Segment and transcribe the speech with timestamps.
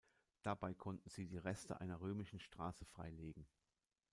[0.41, 3.45] Dabei konnten sie die Reste einer römischen Straße freilegen.